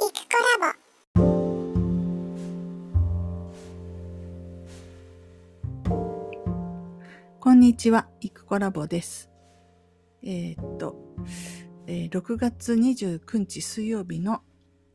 [0.00, 1.20] イクコラボ
[7.38, 9.28] こんにちは、イクコラボです。
[10.22, 10.96] えー、っと、
[11.86, 14.40] えー、6月29日水曜日の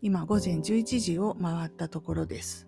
[0.02, 2.68] 今午前11時を回ったところです。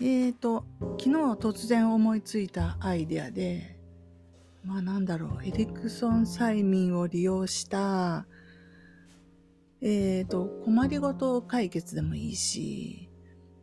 [0.00, 0.66] えーと、
[0.98, 3.78] 昨日突然思いついたアイデアで、
[4.62, 8.26] まあなんだろう、エリクソン催眠を利用した、
[9.84, 13.10] えーと、困りごと解決でもいいし、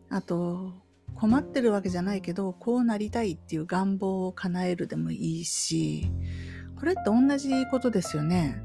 [0.09, 0.72] あと、
[1.16, 6.12] 困ってるわけじゃないけど、こうなりたいっていう願望を叶えるでもいいし、
[6.80, 8.62] これって同じことですよね。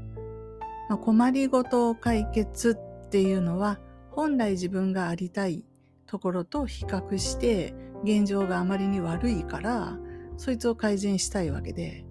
[0.87, 3.79] まあ、困りごと解決っていうのは、
[4.11, 5.65] 本来自分がありたい
[6.07, 9.99] ところと比較して現状があまりに悪いから
[10.37, 12.05] そいつを改善したいわけで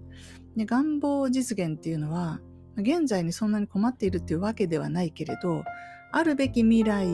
[0.55, 2.39] で願望実現っていうのは
[2.77, 5.63] 現在にそんなに困っているっていうわけではないけれど
[6.11, 7.07] あるべき未来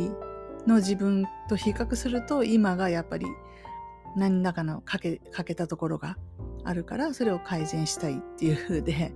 [0.67, 3.26] の自分と比較すると今がやっぱり
[4.15, 6.18] 何らかの欠け欠けたところが
[6.63, 9.13] あるからそれを改善したいっていう風で、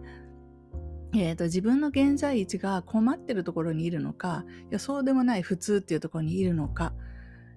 [1.15, 6.93] えーと、自分の現在位置が困ってるところにいるのかいやそうでもない普通っていうところにいるのか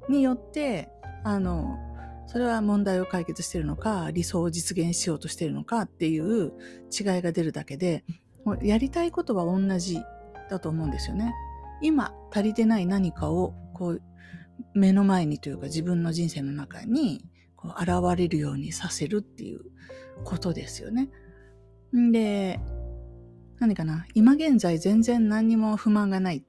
[0.08, 0.88] によって
[1.24, 1.78] あの
[2.26, 6.52] それは問題を解決してるのか理想を実現しようとしてるのかっていう
[6.92, 8.04] 違いが出るだけで
[8.62, 10.00] やりたいことは同じ
[10.48, 11.34] だと思うんですよね。
[11.82, 14.02] 今足りてない何かをこう
[14.74, 17.24] 目の前にというか自分の人生の中に
[17.56, 19.60] こう現れるようにさせるっていう
[20.24, 21.10] ことですよね。
[21.92, 22.60] で
[23.58, 24.06] 何かな？
[24.14, 26.44] 今現在全然何にも不満がない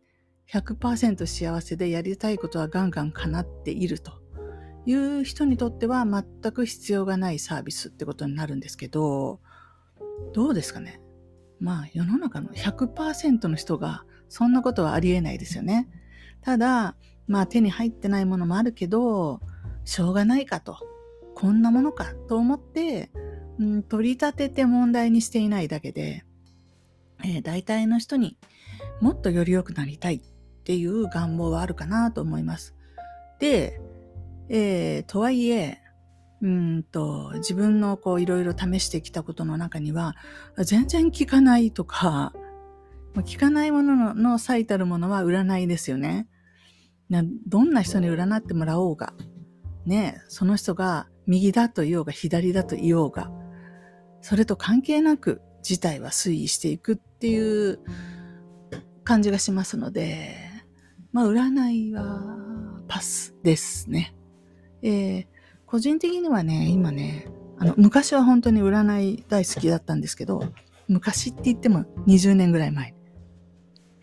[0.51, 4.11] 100%幸せでやりたいことはガンガン叶っていると
[4.85, 9.39] いう人にとっては全く必要がないサービスってことになるんですけど、
[10.33, 11.01] どうですかね？
[11.61, 15.87] まあ世の中の100%の人がそんなことはありえないですよね。
[16.41, 16.95] ただ、
[17.27, 19.39] まあ手に入ってないものもあるけど、
[19.85, 20.77] しょうがないかと。
[21.35, 23.11] こんなものかと思って、
[23.59, 26.25] うん、取り立てて問題にしていないだけで、
[27.23, 28.37] えー、大体の人に
[28.99, 30.21] もっとより良くなりたいっ
[30.63, 32.75] ていう願望はあるかなと思います。
[33.39, 33.79] で、
[34.49, 35.81] えー、とはいえ、
[36.41, 40.15] うんと、自分のこういろいろ試してきたことの中には、
[40.57, 42.33] 全然効かないとか、
[43.15, 46.27] 効かないものの最たるものは占いですよね。
[47.47, 49.13] どんな人に占ってもらおうが、
[49.85, 53.29] ね、その人が右だと言おうが左だと言おうが、
[54.21, 57.79] それと関係なく事態は推移していくっていう
[59.03, 60.37] 感じがしますので、
[61.11, 62.21] まあ、占いは
[62.87, 64.15] パスですね。
[64.81, 65.27] えー、
[65.71, 67.27] 個人的にはね、今ね、
[67.57, 70.43] あの、昔は本当に占い大好きだったんですけど、
[70.89, 72.93] 昔って言っても20年ぐらい前。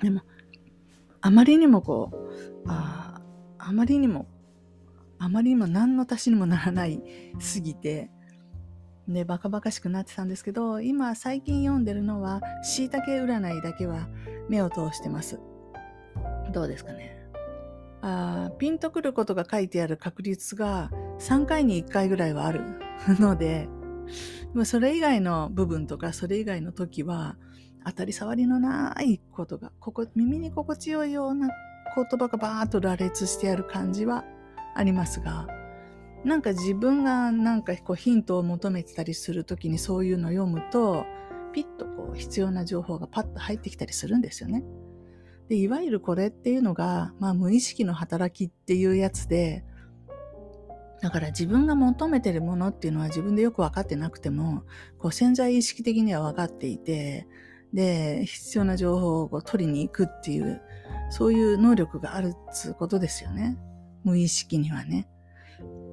[0.03, 0.23] でも、
[1.21, 2.11] あまりにもこ
[2.65, 3.21] う、あ
[3.59, 4.27] あまりにも、
[5.19, 7.03] あまりにも何の足しにもならない
[7.39, 8.11] すぎて、
[9.07, 14.09] で、バカバカしくなってたんですけど、今最近読んでるのは、椎茸占いだけは
[14.49, 15.39] 目を通してます。
[16.51, 17.19] どうですかね。
[18.01, 22.63] あピンとくることが書いてある確率が3回に1回ぐらいはある
[23.21, 23.69] ので、
[24.65, 27.37] それ以外の部分とかそれ以外の時は
[27.85, 31.49] 当たり障りのないことが、ここ耳に心地よいような
[31.95, 34.25] 言葉がバーッと羅列してある感じは
[34.75, 35.47] ありますが、
[36.25, 41.05] なんか自分がなんかこうヒントを求めてたりする時にそういうのを読むと、
[41.53, 44.65] ピッとこう必要な情報がパッと入ってきたりするんですよね。
[45.49, 49.65] で、いわゆるこれっていうのが、まあ無意識の働きっていうやつで、
[51.01, 54.65] だから自分が求めてるものっていうのは自分でよく分かってなくても、
[54.99, 57.29] こう潜在意識的には分かっていて、
[57.73, 60.61] で、必要な情報をこう取りに行くっていう、
[61.11, 63.59] そういう能力があるっつうことですよね。
[64.05, 65.09] 無意識にはね。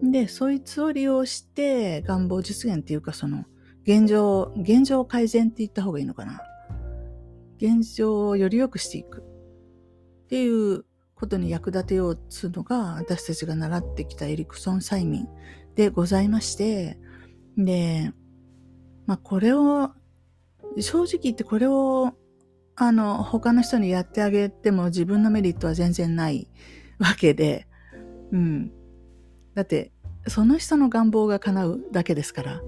[0.01, 3.45] で、そいつを利用して願望実現っていうかその、
[3.83, 6.41] 現状、現状改善って言った方がいいのかな。
[7.57, 9.19] 現状をより良くしていく。
[9.19, 10.85] っていう
[11.16, 15.28] ことに役立てようっつうのが私たちが習ってきたエリクソン催眠
[15.76, 16.97] でございまして、
[17.58, 18.12] で、
[19.06, 19.91] まあこれを、
[20.79, 22.14] 正直言ってこれを
[22.76, 26.50] あの他の人にやってあげても自分のメリットは全然ない
[27.00, 27.68] わけで、
[28.32, 28.72] うん。
[29.53, 29.94] だって
[30.28, 32.61] その人の願望が叶うだけですから。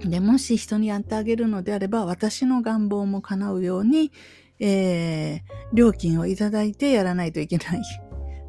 [0.00, 4.10] で、もし人にやってあげるのであれば、私の願望も叶うように、
[4.58, 5.40] えー、
[5.72, 7.82] 料金をいただいてやらないといけない。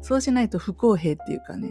[0.00, 1.68] そうしないと不公平っていうかね、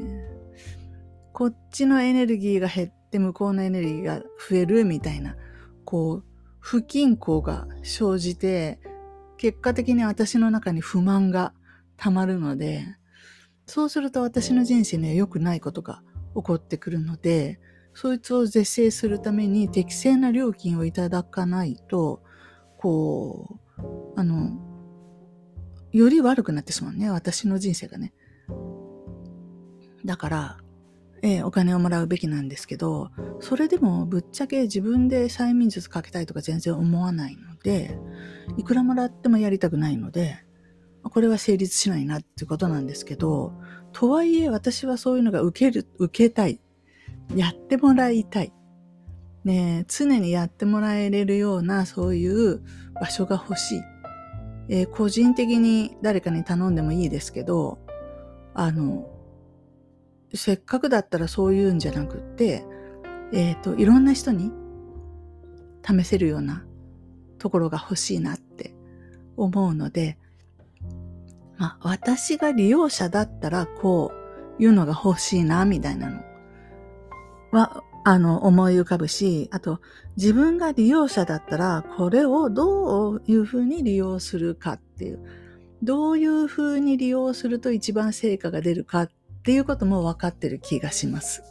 [1.33, 5.35] こっちのエネルギーが減って向こうのエネルギーが増えるみたいな、
[5.85, 6.23] こう、
[6.59, 8.79] 不均衡が生じて、
[9.37, 11.53] 結果的に私の中に不満が
[11.97, 12.85] 溜まるので、
[13.65, 16.01] そうすると私の人生には良くないことが
[16.35, 17.59] 起こってくるので、
[17.93, 22.23] そいつを是正するために適正な料金をいただかないと、
[22.77, 23.62] こう、
[24.15, 24.51] あの、
[25.91, 27.09] より悪くなってしまうね。
[27.09, 28.13] 私の人生がね。
[30.05, 30.57] だから、
[31.21, 33.09] えー、お金をもらうべきなんですけど、
[33.39, 37.97] それでもぶっちゃけ自分で催眠術かけたいとか全然思わないので、
[38.57, 40.43] いくらもらってもやりたくないので、
[41.03, 43.53] これは成立しないなっていうことなんですけど、
[43.93, 46.59] とはいえ私はそういうのが受ける、受けたい。
[47.35, 48.51] やってもらいたい。
[49.43, 52.61] ね常にやってもらえれるようなそういう
[52.95, 53.81] 場所が欲しい。
[54.69, 57.79] えー、個人的に誰かに頼んでもいいですけど、
[58.53, 59.09] あの、
[60.33, 62.65] せっかくだったらそういうんじゃなくって、
[63.33, 64.51] えっ、ー、と、いろんな人に
[65.85, 66.65] 試せるような
[67.39, 68.73] ところが欲しいなって
[69.35, 70.17] 思うので、
[71.57, 74.11] まあ、私が利用者だったらこ
[74.59, 76.21] ういうのが欲しいな、みたいなの
[77.51, 79.79] は、あの、思い浮かぶし、あと、
[80.17, 85.19] 自分が利用者だったら、これをどういうふうに利用するかっていう、
[85.81, 89.09] どういうふうに利用すると一番成果が出るかっ
[89.43, 91.43] ていうことも分かってる気がします。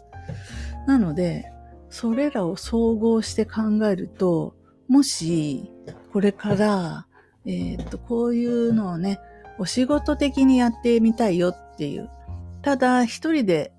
[0.86, 1.50] なので、
[1.90, 4.54] それらを総合して考えると、
[4.88, 5.70] もし、
[6.12, 7.06] これから、
[7.46, 9.20] えー、っと、こういうのをね、
[9.58, 12.10] お仕事的にやってみたいよっていう。
[12.62, 13.72] ただ、一人で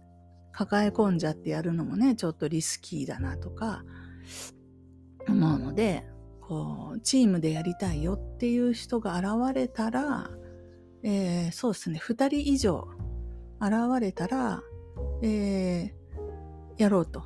[0.54, 3.84] 抱え込んじゃってやるのもね、ちょっとリスキーだなとか、
[5.28, 6.06] 思うので、
[6.42, 10.30] こう、チームでやりたいよっていう人が現れたら、
[11.04, 12.88] えー、そうですね、二人以上
[13.60, 14.62] 現れたら、
[15.22, 17.24] えー、やろうと。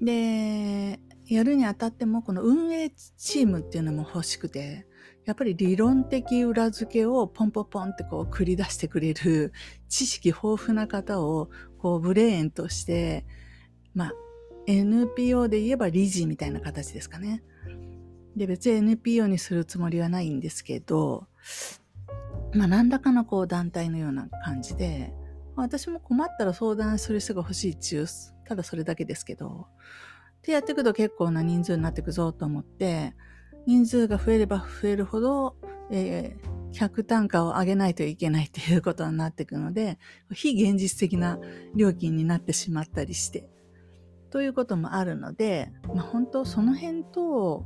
[0.00, 4.86] で、やるにあたっても、この運営チームっていうのも欲しくて、
[5.24, 9.52] やっぱり理論的裏付けをポンポポンってこう繰り出してくれる
[9.88, 11.48] 知識豊富な方を
[11.82, 13.26] こうブレーンとして、
[13.92, 14.12] まあ
[14.68, 17.42] NPO で言えば理事みたいな形ですかね。
[18.36, 21.26] で、別に NPO にするつもりはないんですけど、
[22.54, 25.12] まあ何らかのこう団体のような感じで、
[25.56, 28.06] 私も困ったら相談する人が欲しいっていう、
[28.46, 29.66] ただそれだけですけど、
[30.44, 33.14] でやっていくと結構な人数になっていくぞと思って、
[33.66, 35.56] 人数が増えれば増えるほど、
[35.90, 39.98] えー、客単価を上げないといけないということになっていくので、
[40.32, 41.38] 非現実的な
[41.74, 43.48] 料金になってしまったりして、
[44.30, 47.64] ということもあるので、まあ、本当その辺と、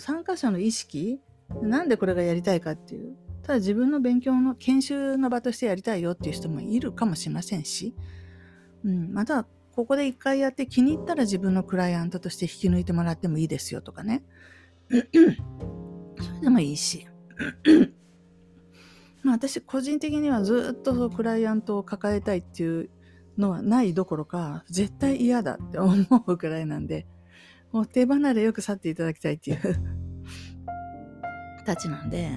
[0.00, 1.20] 参加者の意識、
[1.62, 7.94] なんでこれがやりたいかっていう、ただ自分の勉強の研修の場としてやりたいよっていう人もいるかもしれませんし、
[8.84, 14.24] うん、またここで一回やって気に入ったら自分のクライアントとして引き抜いてもらってもいいですよとかね。
[14.90, 17.06] それでもいいし。
[19.22, 22.90] まあ私個人的にはずっとクライアントを抱えたいっていう
[23.38, 25.94] のはないどころか、絶対嫌だって思
[26.26, 27.06] うくらいなんで、
[27.72, 29.58] もう手離れよく去っていただきたいっていう。
[31.66, 32.30] たちなんで、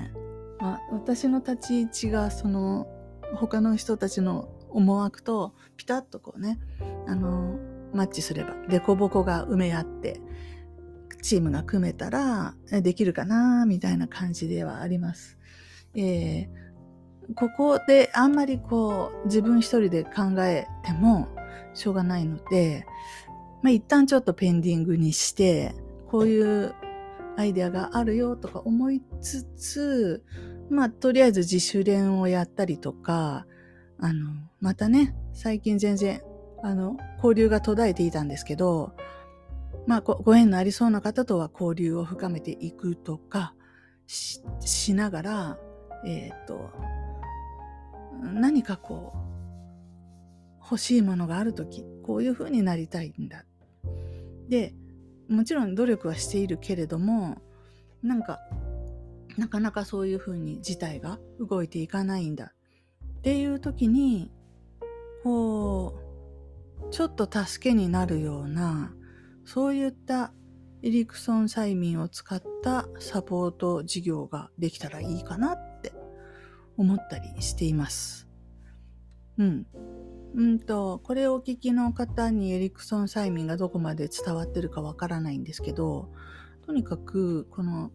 [0.59, 2.87] まあ私の立ち位置がその
[3.35, 6.59] 他の人たちの思惑とピタッとこうね、
[7.07, 7.57] あの、
[7.93, 10.21] マッチすれば、デコボコが埋め合って、
[11.21, 15.37] チームが組めたらできるかな、みたいな感じではあります。
[15.95, 21.27] えー、ここであんまりこう、自分一人で考えても
[21.73, 22.85] しょうがないので、
[23.61, 25.75] まあ、一旦ちょっとペンディングにして、
[26.07, 26.73] こういう
[27.37, 30.23] アイデアがあるよとか思いつつ、
[30.69, 33.45] まあ、とりあえず自主練をやったりとか、
[33.99, 36.21] あの、またね、最近全然、
[36.63, 38.93] あの、交流が途絶えていたんですけど、
[39.89, 43.55] まあご、縁のありそうな方とは交流を深めていくとか
[44.05, 45.57] し、ながら、
[46.05, 46.69] えっ、と、
[48.21, 53.45] 何かこう、欲しいものがあるとき、こういう風になりたいんだ。
[54.47, 54.75] で、
[55.27, 57.41] もちろん努力はしているけれども、
[58.03, 58.37] なんか、
[59.39, 62.53] なかなかそういう風に事態が動いていかないんだ
[63.17, 64.31] っていう時に、
[65.23, 65.97] こ
[66.85, 68.93] う、ちょっと助けになるような、
[69.51, 70.31] そういった
[70.83, 75.91] エリクソン催眠を使ったサポート事業ができたらいいかなって
[76.77, 78.27] 思ったりしています。
[79.39, 79.65] うん。
[80.35, 86.11] うんと、これをお聞きの方にエリクソン催眠がどこまで伝わってるかわからないんですけど、
[86.67, 87.89] とにかく、この、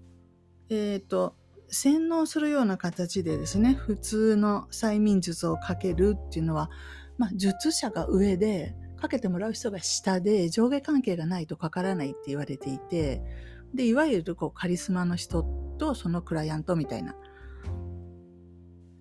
[0.70, 1.36] えっ、ー、と、
[1.68, 6.68] 洗脳するような形でですね、普通の催眠術をかけるっていうのは、
[7.16, 13.22] まあ、術者が上で、かけてもらう人が下で、上下関係がないとかからないって言われていて、
[13.74, 15.42] で、いわゆるこうカリスマの人
[15.78, 17.14] とそのクライアントみたいな。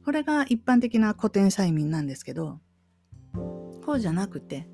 [0.04, 2.60] これが一般的な古典催眠なんですけど、
[3.86, 4.68] こうじゃなくて、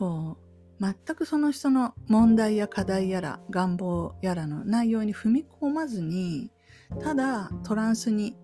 [0.00, 0.38] こ
[0.80, 6.50] う、全くその人の問題や課題やら願望やらの内容に踏み込まずに、
[7.00, 8.36] ただトランスに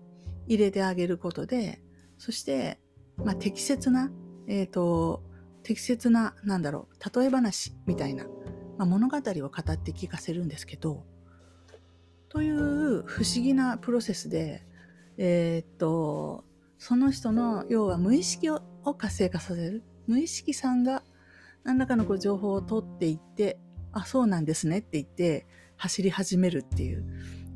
[0.47, 1.81] 入れてあげることで、
[2.17, 2.79] そして、
[3.17, 4.09] まあ、適切な、
[4.47, 5.23] えっ、ー、と、
[5.65, 8.25] 適切な、なんだろう、例え話みたいな、
[8.77, 11.03] まあ、物語を語って聞かせるんですけど、
[12.29, 14.63] という不思議なプロセスで、
[15.17, 16.45] えー、っと、
[16.77, 18.61] その人の、要は無意識を
[18.93, 19.83] 活性化させる。
[20.05, 21.01] 無意識さんが
[21.63, 23.57] 何らかのこう情報を取っていって、
[23.91, 27.03] あ、そうなんですねって言って走り始めるっていう。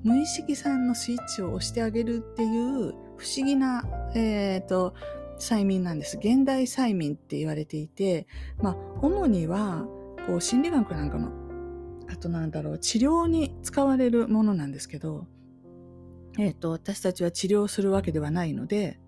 [0.04, 3.84] 無意識さんのスイッチを押してあげるっていう不思議な、
[4.16, 4.96] えっ、と、
[5.40, 6.18] 催眠なんです。
[6.18, 8.28] 現代催眠って言われていて、
[8.62, 9.88] まあ、主には、
[10.28, 11.32] こう、心理学なんかの、
[12.08, 15.28] あとなんだろう、治療に使われるものなんですけど、
[16.38, 19.00] えっ、ー、と、私たちは治療するわけではないので、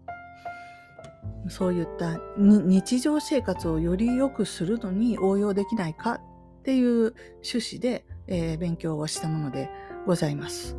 [1.50, 6.22] そういった日常生活をより良くするのに応用できないかっ
[6.64, 9.70] ていう趣旨で、えー、勉強をしたもので
[10.06, 10.78] ございます。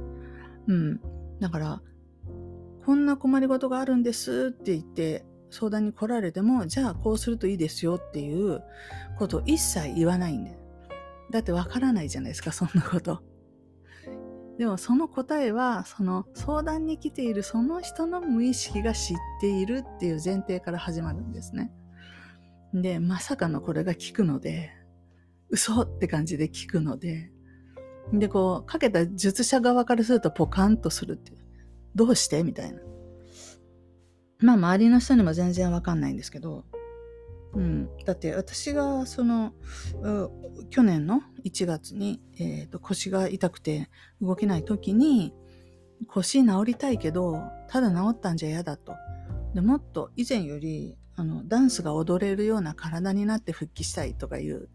[0.69, 1.01] うん。
[1.41, 1.83] だから、
[2.85, 8.63] こんな困りごとがあるんですって言って相談に来られても、じゃあこうするといいですよっていう
[9.19, 10.59] ことを一切言わないんで。
[11.31, 13.23] だってわからないじゃないですか、 そんなこと。
[14.59, 21.73] でもその答えは、その相談に来ているその人の無意識が知っているっていう前提から始まるんですね。
[22.75, 24.71] で、まさかのこれが効くので、
[25.49, 27.31] 嘘って感じで効くので、
[28.13, 31.39] で、こう、かけた術者側からするとポカンとするっていう。
[31.95, 32.43] どうして？
[32.43, 32.81] みたいな。
[34.43, 36.65] まあ、周りの人にも全然わかんないんですけど、
[37.55, 37.89] うん。
[38.05, 39.53] だって私がその、
[40.71, 45.35] 去年の1月に、えーと、腰が痛くて動けない時に、
[46.09, 48.95] 腰治りたいけど、ただ治ったんじゃ嫌だと。
[49.55, 54.69] でもっと以前より、あの、ダンスが踊れるような体になって復帰したいとか言う、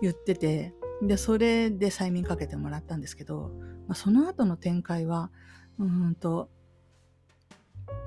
[0.00, 3.50] 言ってて、で、それで催眠かけてもらったんですけど、
[3.86, 5.30] まあ、その後の展開は、
[5.78, 6.48] うんと、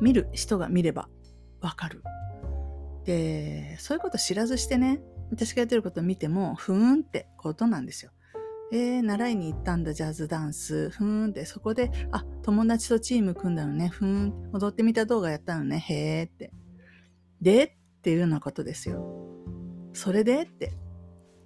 [0.01, 1.09] 見る人が見れば
[1.61, 2.03] わかる
[3.05, 5.01] で、そういうこと知らずしてね、
[5.31, 8.11] 私がやってることを見ても、ふーんってことなんですよ。
[8.73, 10.89] えー、習いに行ったんだ、ジャズダンス。
[10.89, 13.87] ふーんって、そこで、あ、友達とチーム組んだのね。
[13.87, 14.49] ふーん。
[14.51, 15.79] 踊ってみた動画やったのね。
[15.79, 16.51] へーって。
[17.41, 19.05] でっていうようなことですよ。
[19.93, 20.41] それで？
[20.41, 20.73] って。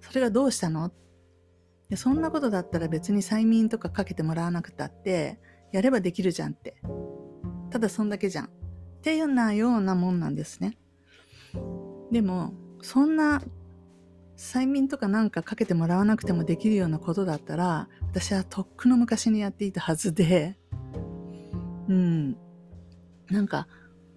[0.00, 0.90] それがどうしたの？
[1.88, 5.38] でそんなことだったら別に催眠とかかけてもらわなくたって、
[5.72, 6.80] やればできるじゃんって。
[7.72, 8.44] ただそんだけじゃん。
[8.44, 8.48] っ
[9.00, 10.76] ていうようなようなもんなんですね。
[12.10, 12.52] でも、
[12.82, 13.42] そんな
[14.36, 20.58] 催眠とかなんかかけてもらわなくてもできるようなことだったら、私はとっくの昔にやっていたはずで、
[21.88, 22.36] うん。
[23.30, 23.66] なんか、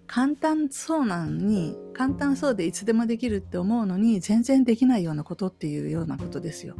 [0.06, 6.76] 簡単そうなのに、簡単そうでいつでもできるって思うのに、全然できないようなことっていうようなことですよ。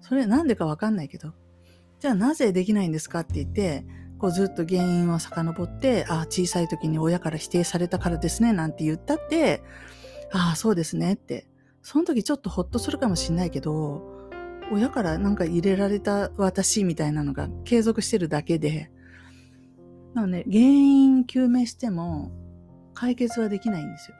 [0.00, 1.32] それなんでかわかんないけど。
[2.00, 3.86] じゃあなぜできないんですかって言って、
[4.24, 9.62] こうずっと原因を遡って、あ、小さい時に親から否定されたからですね、なんて言ったって、
[10.32, 11.46] ああ、そうですねって。
[11.82, 14.02] その時ちょっとほっとするかもしんないけど、
[14.72, 18.90] 親からなんか入れられた私みたいなのが継続してるだけで、
[20.14, 22.32] なので、原因究明しても
[22.94, 24.16] 解決はできないんですよ。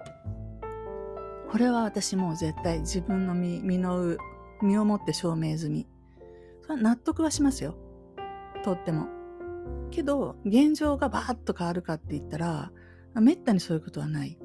[1.51, 4.19] これは私もう絶対自分の身身の
[4.61, 5.87] 身をもって証明済み。
[6.61, 7.75] それは納得はしますよ。
[8.63, 9.24] とっても。
[9.91, 12.73] けど、現状がバーッと変わるかって言ったら、
[13.15, 14.39] めったにそういうことはない。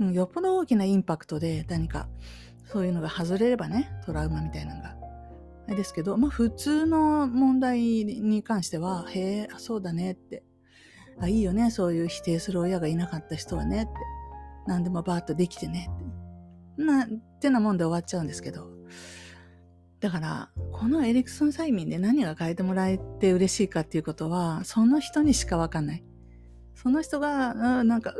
[0.00, 2.08] うん、よっぽど大きなインパクトで何か
[2.66, 4.96] そういうのが外れればね、トラウマみたいなのが。
[5.68, 10.42] ですけど、まあ普通の問題に関しては、へえ、そうだねって。
[11.20, 13.92] あ、いいよね、そういう否定する親がいなかった人はねって。
[14.66, 15.88] 何でもバーッとできてね
[16.76, 16.84] って。
[16.84, 17.08] な、っ
[17.40, 18.68] てなもんで終わっちゃうんですけど。
[20.04, 26.04] だから、このエリクソン催眠で何が変えてもらえて嬉しいかっていうことは、その人にしかわかんない。
[26.74, 28.12] その人が、なんか、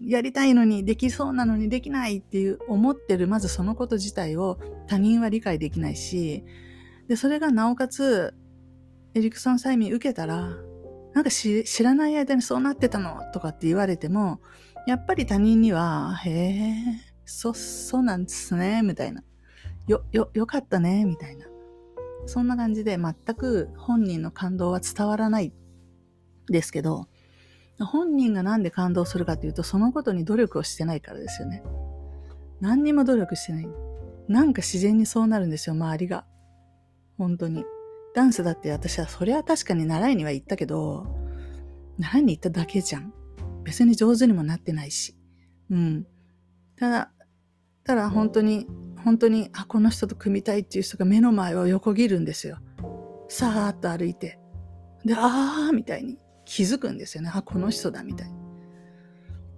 [0.00, 6.44] やりたいのに、できそうなのにできないっていう思ってる、まずそのこと自体を他人は理解できないし、
[7.08, 8.32] で、それがなおかつ、
[9.14, 10.58] エリクソン催眠受けたら、
[11.12, 14.40] なんか知らない間にそうなってたのとかって言われても、
[14.86, 16.74] やっぱり他人には、へえ、
[17.24, 19.24] そ、そうなんですね、みたいな。
[19.90, 21.46] よ、よ、よかったね、みたいな。
[22.26, 25.52] そんな感じで全く本人の感動は伝わらない
[26.46, 27.08] ですけど、
[27.80, 31.64] 本人がなんで感動するかというと、そのことに努力をしてないからですよね。
[32.60, 33.68] 何にも努力してない。
[34.28, 36.24] なんか自然にそうなるんですよ、周りが。
[37.18, 37.64] 本当に。
[38.14, 41.06] ダンスだって私は、それは確かに習いには行ったけど、
[41.98, 43.12] 習いに行っただけじゃん。
[43.64, 45.16] 別に上手にもなってないし。
[45.70, 46.06] うん。
[46.76, 47.12] ただ、
[47.82, 48.66] ただ本当に、
[49.04, 52.58] 本当に、あ、この人と組みたいっていう人が目の前を横切るんですよ。
[53.28, 54.38] さーっと歩いて。
[55.04, 57.30] で、あーみたいに気づくんですよね。
[57.32, 58.30] あ、この人だみたい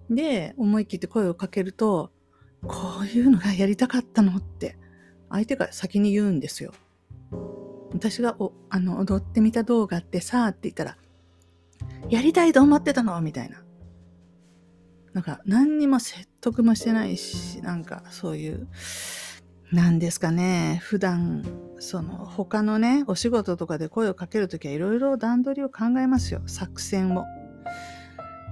[0.08, 0.16] に。
[0.16, 2.12] で、思い切って声をかけると、
[2.66, 4.76] こういうのがやりたかったのって、
[5.30, 6.72] 相手が先に言うんですよ。
[7.92, 10.96] 私がおあの踊ってみた動画ってさーって言ったら、
[12.08, 13.62] やりたいと思ってたのみたいな。
[15.12, 18.68] なんか何にも説得もしてないし、なんかそういう、
[19.73, 21.43] なんですかね、普段、
[21.79, 27.25] その他のね、お仕事とかで声をかけるときはいろいろ段取りを考えますよ、作戦を。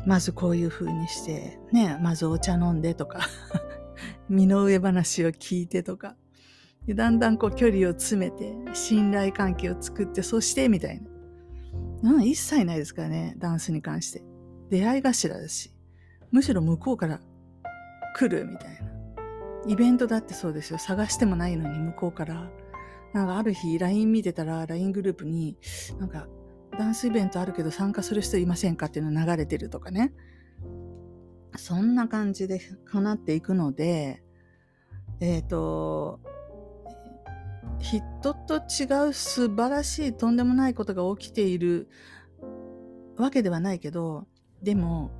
[0.06, 3.20] まずこういう風にして、ね、まずお茶飲んでとか、
[4.30, 6.16] 身の上話を聞いてとか、
[6.86, 11.02] でだんだんこう距離を詰めて、信頼関係を作って、そしてみたい
[12.02, 12.14] な。
[12.14, 14.22] な一切ないですからね、ダンスに関して。
[14.70, 15.70] 出会い頭だし。
[16.30, 17.20] むしろ向こうから
[18.16, 18.99] 来るみたいな。
[19.66, 20.78] イベントだってそうですよ。
[20.78, 22.50] 探してもないのに向こうから。
[23.12, 25.56] なんかある日 LINE 見てたら LINE グループに
[25.98, 26.28] なんか
[26.78, 30.12] ダンスイベントあるけど参加する人いませんかっていうの流れてるとかね。
[31.56, 34.22] そんな感じで叶っていくので、
[35.20, 36.20] えっ、ー、と、
[37.78, 41.88] 人と違う素晴らしいとんでもないことが起きている
[43.16, 44.26] わけではないけど、
[44.62, 45.10] でも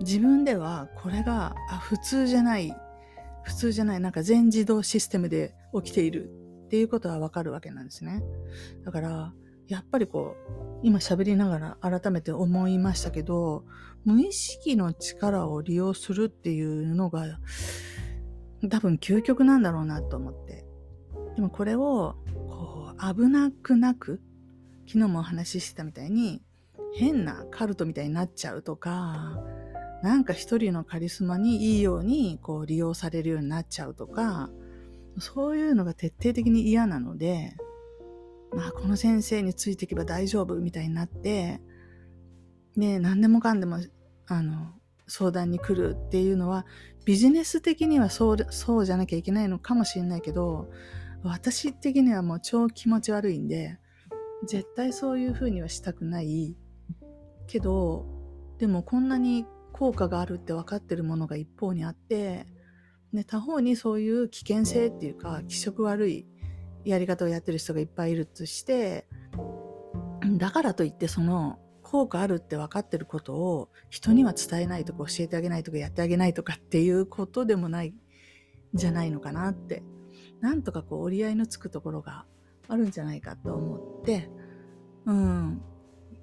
[0.00, 2.74] 自分ではこれが普通じゃない、
[3.46, 6.30] 普通じゃない、なんか全自動システムで起きている
[6.66, 8.22] っていうことはわかるわけなんですね。
[8.84, 9.32] だから、
[9.68, 13.64] やっぱりこう、今喋りながら改めて思いましたけど、
[14.04, 17.38] 無意識の力を利用するっていうのが
[18.68, 20.64] 多分究極なんだろうなと思って。
[21.36, 24.20] でもこれをこう危なくなく、
[24.88, 26.42] 昨日もお話ししてたみたいに
[26.94, 29.38] 変なカルトみたいになっちゃうとか、
[30.06, 34.50] なんか一人のカリスマにいいようにこう利用されるようになっちゃうとか、
[35.18, 37.56] そういうのが徹底的に嫌なので、
[38.52, 41.60] まあこの先生についていけば大丈夫みたいになって、
[42.76, 43.80] ね、何でもかんでも、
[44.28, 44.74] あの、
[45.08, 46.66] 相談に来るっていうのは、
[47.04, 50.70] ビジネス的にはそうそうじゃなきゃいけないのかもしれないけど、
[51.24, 53.80] 私的にはもう超気持ち悪いんで、
[54.46, 56.54] 絶対そういうふうにはしたくない
[57.48, 58.06] けど、
[58.58, 59.46] でもこんなに
[59.78, 62.46] 効果があるって分かってるものが一方にあって、
[63.12, 66.26] ね、他方にそういう危険性っていうか気色悪い
[66.84, 69.06] やり方をやってる人がいっぱいいるとして
[70.38, 77.94] だからといってその効果あるって分かってることを人には伝えないとか教えてあげないとかやってあげないとかっていうことでもないん
[78.74, 79.82] じゃないのかなって
[80.40, 82.24] なんとかこう折り合いのつくところが
[82.68, 84.30] あるんじゃないかと思って
[85.04, 85.62] うん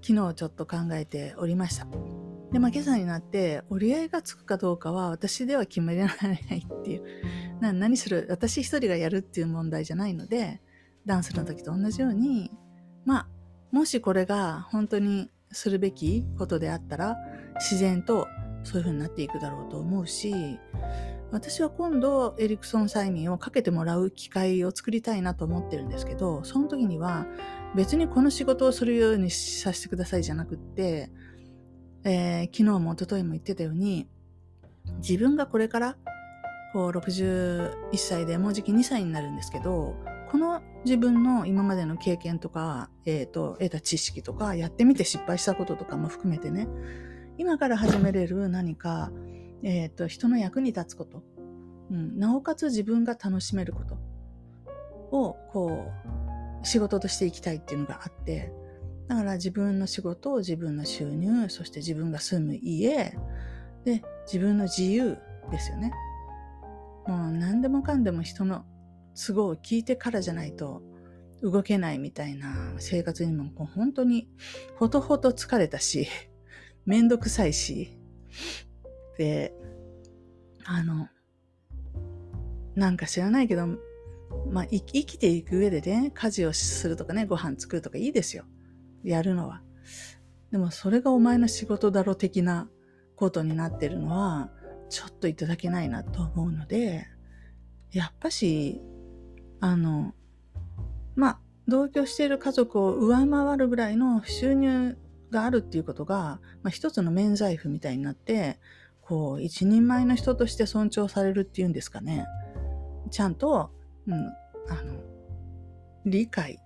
[0.01, 2.22] 昨日ちょっと考えておりました。
[2.53, 7.03] で、まあ、今朝になって、折り合いがつくかどうかは私では決められないっていう。
[7.59, 10.61] な何する、私一人がやるっていう問題じゃないので、
[11.03, 12.51] ダンスの時と同じように、
[13.05, 13.27] まあ、
[13.71, 17.17] もしこれが本当にするべきことであったら、
[17.55, 18.27] 自然と
[18.63, 20.59] そういう風になっていくだろうと思うし、
[21.31, 27.25] 私は今度エリクソン催眠をかけてもらう機会を作りたいなと思ってるんですけど、その時には
[27.75, 31.09] 別にこの仕事をするようにさせてくださいじゃなくって、
[32.03, 34.07] えー、昨日も一昨日も言ってたように、
[34.97, 35.97] 自分がこれから
[36.73, 39.95] こう61歳でもうじき2歳になるんですけど、
[40.31, 46.67] この自分の今までの経験とか、え、ー、と、得た知識とか、やってみて失敗したこととかも含めてね、
[47.37, 49.11] 今から始めれる何か、
[49.61, 51.23] え、ー、と、人の役に立つこと、
[51.91, 53.97] うん、なおかつ自分が楽しめること
[55.15, 55.91] を、こ
[56.63, 58.51] う、仕事としていきたいっていうのがあって、
[59.07, 63.17] だから自分の仕事、自分の収入、そして自分が住む家、
[63.83, 65.17] で、自分の自由
[65.51, 65.91] ですよね。
[67.07, 68.65] もう何でもかんでも人の
[69.15, 70.81] 都合を聞いてからじゃないと
[71.41, 74.29] 動けないみたいな生活にももう本当に
[74.77, 76.07] ほとほと疲れたし、
[76.85, 77.99] めんどくさいし、
[79.17, 79.53] で、
[80.65, 81.09] あの、
[82.75, 83.67] なんか知らないけど、
[84.49, 88.45] まあ、生きていく上でね、家事をするとかね、ご飯作るとかいいですよ。
[89.03, 89.61] やるのは。
[90.51, 92.69] でもそれがお前の仕事だろ的な
[93.15, 94.51] ことになってるのは、
[94.89, 97.07] ちょっといただけないなと思うので、
[97.91, 98.81] やっぱし、
[99.59, 100.13] あの、
[101.15, 104.97] まあ、同居している家族を上回るぐらいの収入
[105.31, 108.59] があるっていうことが、まあ、一つの免罪符みたいになって、
[109.01, 112.25] こう、一人前の人として尊重されるっていうんですかね。
[113.11, 113.71] ちゃんと、
[114.07, 114.99] うん、あの、
[116.05, 116.59] 理解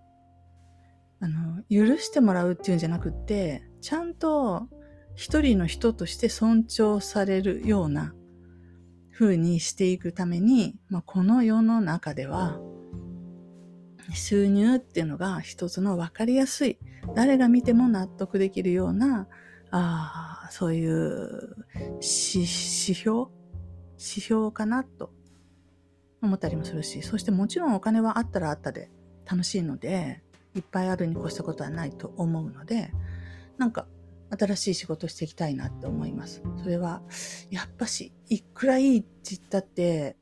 [1.19, 4.67] あの、許してもらうっていうんじゃなくって、ちゃんと
[5.15, 8.13] 一人の人として尊重されるような
[9.12, 12.60] 風にしていくために、まあ、この世の中では
[14.13, 16.77] 収入っていうのが一つの分かりやすい
[17.15, 19.27] 誰が見ても納得できるような
[19.71, 21.56] あそういう
[21.95, 22.01] 指
[22.45, 23.25] 標
[23.97, 25.12] 指標かなと
[26.21, 28.91] 思ったりもするしそしてもちろんお金はあったらあったで
[29.25, 30.21] 楽しいので
[30.58, 32.91] いっぱいあるに越したことはないと思うので
[33.58, 33.88] なんか
[34.30, 36.41] 新しい仕事していきたいなって思います。
[36.62, 37.02] それは、
[37.50, 40.17] やっぱし、いくらいいって言ったって、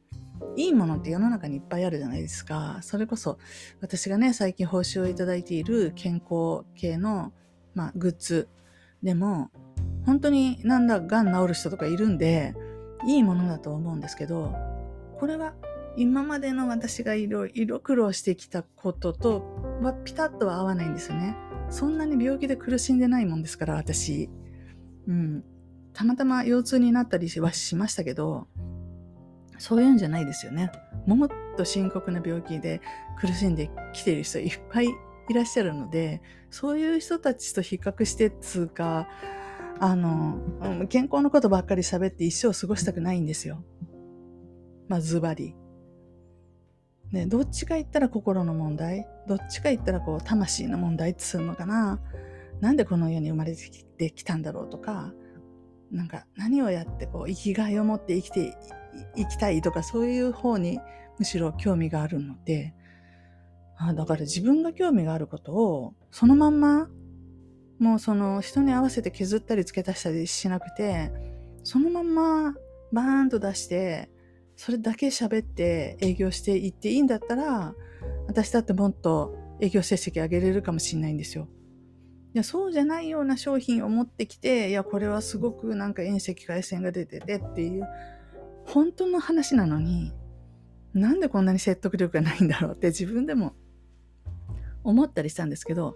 [0.56, 2.80] いいものって世の中にいっぱいあるじゃないですか。
[2.82, 3.39] それこそ、
[3.82, 7.34] 私がね、最近報酬をいただいている健康系の、
[7.74, 8.48] まあ、グッズ
[9.02, 9.50] でも、
[10.06, 12.54] 本当になんだ、がん治る人とかいるんで、
[13.08, 14.54] いいものだと思うんですけど、
[15.19, 15.56] これは
[15.97, 19.43] 今までの私がいろいろ苦労してきたことと
[19.81, 21.36] はピタッとは合わないんですよね。
[21.69, 24.29] そんなに病気で苦しんでないもんですから、私。
[25.08, 25.43] うん。
[25.93, 28.47] たまたま腰痛になったりはしましたけど、
[29.58, 30.71] そういうんじゃないですよね。
[31.08, 32.81] もっと深刻な病気で
[33.19, 34.88] 苦しんできている人いっぱい
[35.29, 39.08] いらっしゃるので、そういう人たちと比較してつうか、
[39.79, 40.39] あの、
[40.89, 43.63] 健康のことばっかり喋って一生過ごしたくないんですよ。
[44.88, 45.55] まあ、ズバリ。
[47.11, 49.07] ね、どっちか言ったら心の問題？
[49.27, 51.99] どっちか言ったらこう魂の問題っつうのかな？
[52.59, 55.13] なんでこの世に生まれてきたんだろうとか？
[55.91, 58.57] なんか何をやってこう生きがいを持って生きて
[59.15, 59.83] いきたいとか？
[59.83, 60.79] そういう方に
[61.19, 62.73] むしろ興味があるので。
[63.77, 66.87] あだから自分が興味があることをそのまんま
[67.77, 71.11] もうその人に合わせて削ったり付け足したりしなくて
[71.65, 72.53] そのまんま
[72.93, 74.09] バーンと出して
[74.55, 77.75] それだけ喋って営業していっていいんだったら、
[78.27, 81.47] 私だってもっと営業成績上げれるかもしれないんですよ。
[82.33, 87.87] いや、そうじゃないような商品を持ってきて、いや、これはすごくなんか遠赤外線が出ててっていう、
[88.65, 90.11] 本当の話なのに、
[90.93, 93.53] なんでこんなに説得力がないんだろうって自分でも
[94.83, 95.95] 思ったりしたんですけど、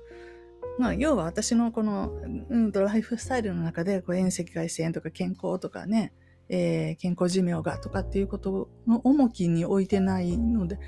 [0.78, 2.12] まあ、要は私のこの、
[2.50, 6.14] うん、ライフスタイルの中で、こう遠赤外線とか健康とかね、
[6.50, 10.80] えー、健康寿命がとかっていうことの重きに置いてないので、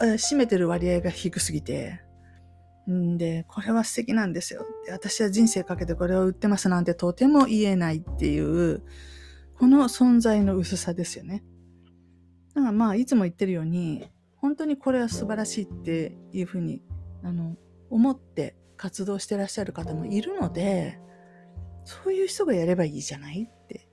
[0.00, 2.00] えー、占めてる割合が低すぎて、
[2.90, 4.64] んで、これは素敵なんですよ。
[4.90, 8.82] 私は人生かけてこれを売ってますなんてとても言えないっていう、
[9.58, 11.42] この存在の薄さですよね。
[12.54, 16.82] だからまあ、いつも言ってるように、本当にこれは素晴らしいっていうふうに、
[17.22, 17.56] あの、
[17.90, 21.00] 思って活動してらっしゃる方もいるので、
[21.84, 23.85] そういう人がやればいいじゃないって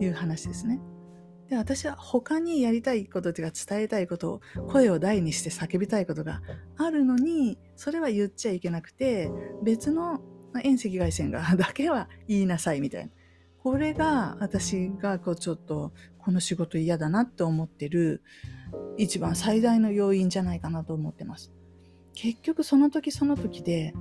[0.00, 0.80] いう話ですね。
[1.48, 6.42] で、私は他にやりたいことというか伝えたいことを声を大にして叫びたいことが
[6.76, 9.30] あるのに、それは言っちゃいけなくて、
[9.62, 10.20] 別の
[10.62, 13.12] 遠赤外線がだけは言いなさいみたいな。
[13.62, 18.22] これが私がこうちょっとこの仕事嫌だなって思ってる
[18.96, 21.52] 一番最大の要因じゃないかなと思ってます。
[22.14, 23.94] 結局その時その時で、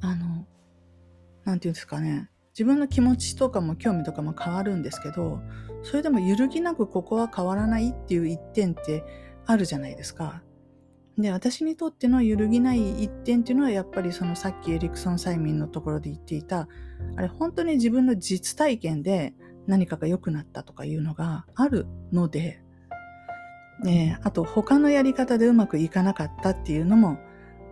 [0.00, 0.46] あの、
[1.44, 5.40] なんていうんですかね、自分の気持ちとかも興味とかも変わるんですけど、
[5.82, 9.04] それでも揺るぎなくここは変わらないっていう一点って
[9.46, 10.42] あるじゃないですか。
[11.16, 16.68] で、私にとっての揺るぎない一点っていうのはやっぱりそのさっきエリクソン催眠のところで言っていた、
[17.16, 19.34] あれ本当に自分の実体験で
[19.66, 22.62] 何かが良くなったとかいうのがあるので、
[23.82, 27.18] ね、あと他のやり方でうまくいかなかったっていうのも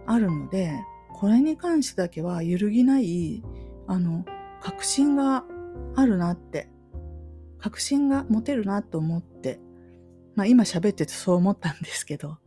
[0.07, 0.73] あるので、
[1.13, 3.43] これに関してだけは揺るぎない、
[3.87, 4.25] あの、
[4.61, 5.45] 確信が
[5.97, 6.71] あるなって、
[7.59, 9.61] 確信が持てるなと思って、
[10.35, 12.39] まあ今喋っててそう思ったんですけど、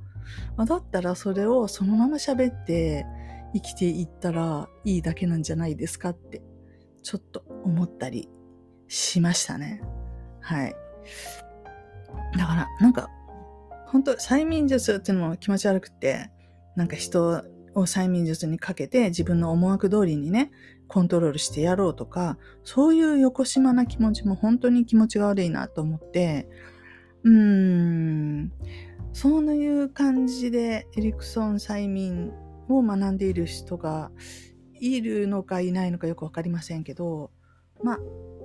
[0.55, 3.05] まあ、だったらそれをそのまま喋って
[3.53, 6.41] 生きていったらいいだけなんじゃないですかって、
[7.03, 8.29] ちょっと思ったり
[8.87, 9.81] しましたね。
[10.39, 10.75] はい。
[12.37, 13.09] だから、なんか、
[13.87, 16.31] 本当催眠術っていうのも気持ち悪くて、
[16.75, 17.43] なんか人
[17.75, 20.51] を催眠術にかけて自分の思惑通りにね、
[20.91, 26.49] コントロールしてやろうとか、そういう横島な気持ちも本当に気持ちが悪いなと思って、
[27.23, 28.51] うーん、
[29.13, 32.33] そういう感じでエリクソン催眠
[32.67, 34.11] を学んでいる人が
[34.81, 37.31] いるのかいないのかよくわかりませんけど、
[37.81, 37.99] まあ、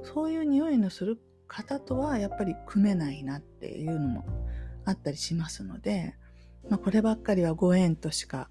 [0.05, 4.25] そういう匂いのする方とはやっぱり組めないなっていうのも
[4.85, 6.15] あったりしますので、
[6.71, 8.51] まあ、こればっかりはご縁としか、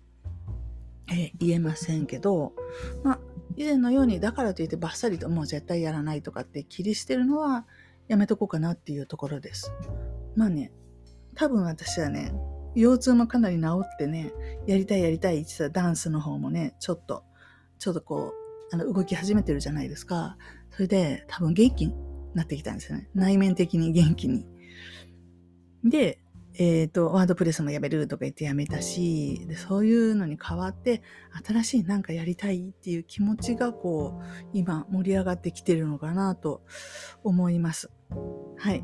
[1.09, 2.53] え言えませんけど、
[3.03, 3.19] まあ、
[3.57, 7.65] 以前のようにだからといってバッサリともう絶対やらないとかって切り捨てるのは
[8.07, 9.71] やめとこうかなっていうところです。
[10.35, 10.71] まあね、
[11.35, 12.33] 多分私はね、
[12.75, 14.33] 腰痛もかなり治ってね、
[14.67, 17.23] やりたいやりたいって言ってたダンスの方もね、ちょっと、
[17.79, 18.33] ちょっとこ
[18.71, 20.37] あの動き始めてるじゃないですか。
[20.71, 21.93] それで多分元気に
[22.33, 23.09] なってきたんですよね。
[23.13, 24.45] 内面的に元気に。
[25.83, 26.19] で、
[26.57, 31.01] えっ、ー、と、ワードプレスもやめるとか言ってやめたし、でそういうのに代わって、
[31.45, 36.63] 新しいなんかやりたいっていう気持ちがこう、今盛り上がってきてるのかなと
[37.23, 37.91] 思います。
[38.57, 38.83] はい。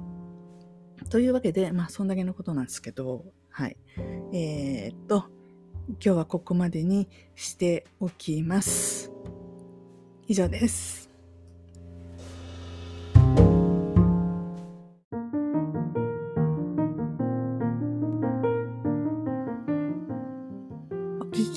[1.10, 3.78] というわけで、まあ、そんだけのことなんですけど、はい。
[4.34, 5.26] えー、っと、
[5.90, 9.12] 今日はここまでにしておきます。
[10.28, 11.01] 以上です。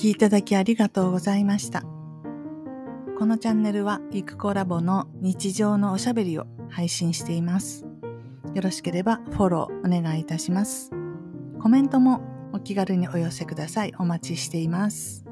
[0.05, 1.81] きいただきありがとうございました。
[3.17, 7.85] このチャンネルはゆくコラボの日常のおしゃべりを配信しています。
[8.53, 10.91] よろしければフォローお願いいたします。
[11.59, 12.21] コメントも
[12.53, 13.93] お気軽にお寄せください。
[13.97, 15.24] お待ちしています。